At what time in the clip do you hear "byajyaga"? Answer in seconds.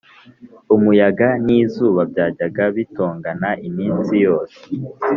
2.11-2.63